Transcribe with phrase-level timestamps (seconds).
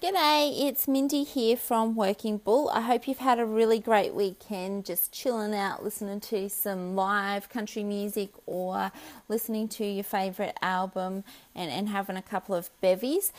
[0.00, 2.70] G'day, it's Mindy here from Working Bull.
[2.72, 7.48] I hope you've had a really great weekend just chilling out, listening to some live
[7.48, 8.92] country music or
[9.28, 13.32] listening to your favourite album and, and having a couple of bevies.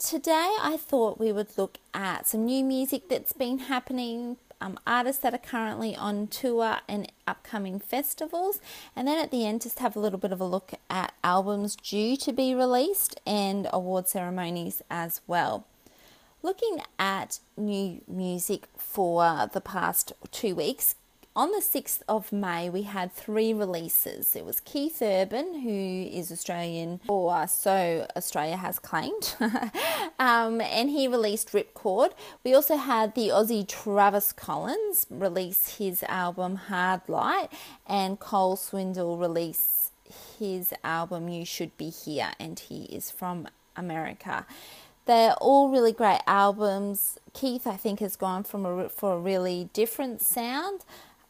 [0.00, 5.22] Today, I thought we would look at some new music that's been happening, um, artists
[5.22, 8.58] that are currently on tour and upcoming festivals,
[8.96, 11.76] and then at the end, just have a little bit of a look at albums
[11.76, 15.66] due to be released and award ceremonies as well
[16.42, 20.94] looking at new music for the past two weeks.
[21.36, 24.34] On the 6th of May, we had three releases.
[24.34, 29.36] It was Keith Urban, who is Australian, or so Australia has claimed,
[30.18, 32.10] um, and he released Ripcord.
[32.42, 37.48] We also had the Aussie Travis Collins release his album Hard Light,
[37.86, 39.92] and Cole Swindell release
[40.36, 44.46] his album You Should Be Here, and he is from America.
[45.10, 47.18] They're all really great albums.
[47.32, 50.84] Keith, I think, has gone from a, for a really different sound.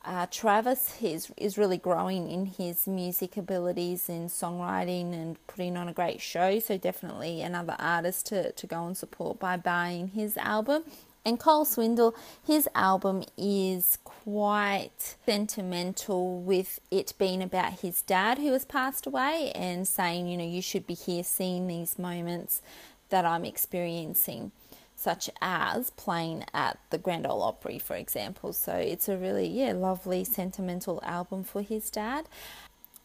[0.05, 5.89] Uh, Travis is, is really growing in his music abilities in songwriting and putting on
[5.89, 6.59] a great show.
[6.59, 10.85] So, definitely another artist to, to go and support by buying his album.
[11.25, 12.15] And Cole Swindell,
[12.47, 19.53] his album is quite sentimental with it being about his dad who has passed away
[19.55, 22.63] and saying, you know, you should be here seeing these moments
[23.11, 24.53] that I'm experiencing,
[24.97, 28.53] such as playing at the Grand Ole Opry, for example.
[28.53, 32.27] So it's a really, yeah, lovely sentimental album for his dad.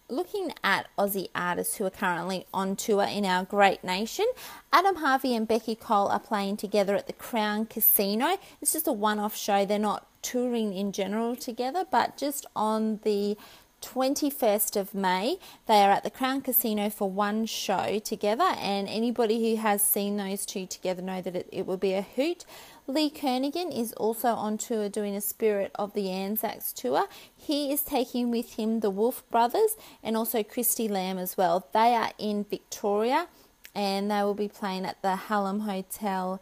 [0.08, 4.28] Looking at Aussie artists who are currently on tour in our great nation,
[4.72, 8.38] Adam Harvey and Beccy Cole are playing together at the Crown Casino.
[8.62, 13.00] It's just a one off show, they're not touring in general together, but just on
[13.04, 13.36] the
[13.86, 15.38] 21st of May.
[15.68, 20.18] They are at the Crown Casino for one show together, and anybody who has seen
[20.18, 22.46] those two together know that it, it will be a hoot.
[22.88, 27.08] Lee Kernaghan is also on tour doing a Spirit of the Anzacs tour.
[27.36, 31.68] He is taking with him the Wolf Brothers and also Christie Lamb as well.
[31.74, 33.28] They are in Victoria
[33.74, 36.40] and they will be playing at the Hallam Hotel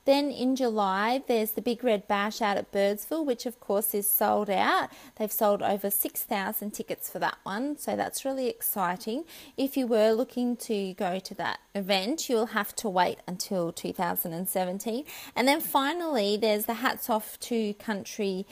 [0.07, 4.07] Then in July, there's the Big Red Bash out at Birdsville, which of course is
[4.07, 4.90] sold out.
[5.18, 9.25] They've sold over 6,000 tickets for that one, so that's really exciting.
[9.57, 15.03] If you were looking to go to that event, you'll have to wait until 2017.
[15.35, 18.46] And then finally, there's the Hats Off to Country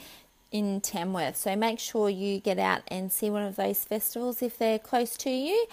[0.52, 1.36] in Tamworth.
[1.36, 5.16] So make sure you get out and see one of those festivals if they're close
[5.18, 5.66] to you.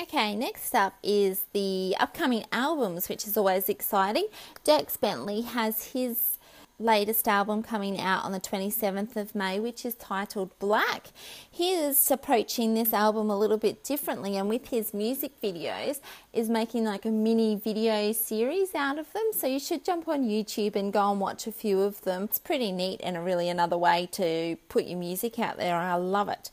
[0.00, 4.28] Okay, next up is the upcoming albums, which is always exciting.
[4.64, 6.38] Dierks Bentley has his
[6.78, 11.08] latest album coming out on the 27th of May, which is titled Black.
[11.50, 15.98] He is approaching this album a little bit differently, and with his music videos,
[16.32, 19.30] is making like a mini video series out of them.
[19.32, 22.22] So you should jump on YouTube and go and watch a few of them.
[22.22, 25.74] It's pretty neat and really another way to put your music out there.
[25.74, 26.52] I love it.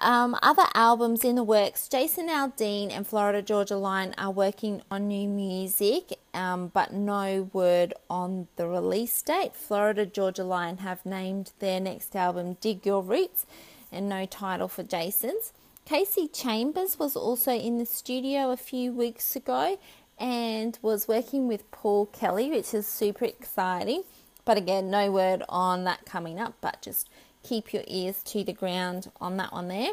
[0.00, 5.08] Um, other albums in the works Jason Aldean and Florida Georgia Line are working on
[5.08, 9.56] new music, um, but no word on the release date.
[9.56, 13.44] Florida Georgia Line have named their next album Dig Your Roots
[13.90, 15.52] and no title for Jason's.
[15.84, 19.78] Kasey Chambers was also in the studio a few weeks ago
[20.16, 24.04] and was working with Paul Kelly, which is super exciting.
[24.44, 27.08] But again, no word on that coming up, but just
[27.42, 29.92] keep your ears to the ground on that one there.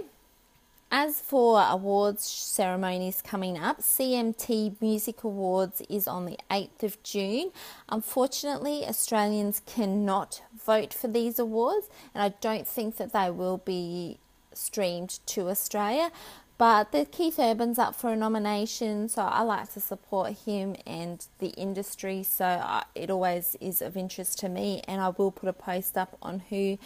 [0.91, 7.51] As for awards ceremonies coming up, CMT Music Awards is on the 8th of June.
[7.89, 14.19] Unfortunately, Australians cannot vote for these awards, and I don't think that they will be
[14.53, 16.11] streamed to Australia.
[16.57, 21.25] But the Keith Urban's up for a nomination, so I like to support him and
[21.39, 22.23] the industry.
[22.23, 25.97] So uh, it always is of interest to me, and I will put a post
[25.97, 26.77] up on who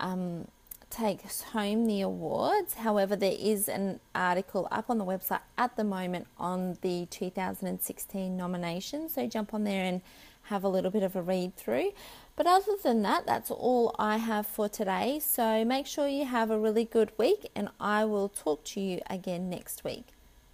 [0.00, 0.48] um,
[0.90, 2.74] takes home the awards.
[2.74, 8.36] However, there is an article up on the website at the moment on the 2016
[8.36, 10.02] nominations, so jump on there and
[10.44, 11.92] have a little bit of a read through.
[12.36, 15.20] But other than that, that's all I have for today.
[15.22, 19.00] So make sure you have a really good week, and I will talk to you
[19.08, 20.06] again next week.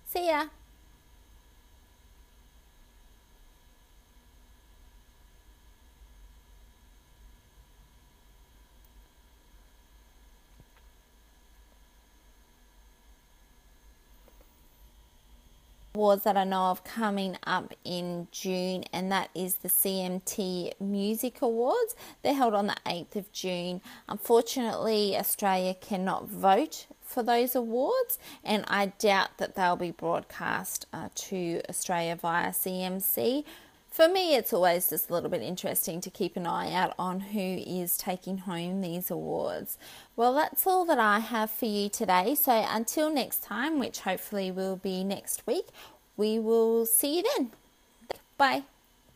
[0.05, 0.47] See ya!
[15.97, 21.41] Awards that I know of coming up in June, and that is the CMT Music
[21.41, 21.97] Awards.
[22.23, 23.81] They're held on the 8th of June.
[24.07, 31.09] Unfortunately, Australia cannot vote for those awards, and I doubt that they'll be broadcast uh,
[31.15, 33.45] to Australia via CMC.
[33.97, 37.19] For me, it's always just a little bit interesting to keep an eye out on
[37.19, 39.79] who is taking home these awards.
[40.17, 42.35] Well, that's all that I have for you today.
[42.35, 45.69] So until next time, which hopefully will be next week,
[46.15, 47.53] we will see you then.
[48.37, 48.65] Bye.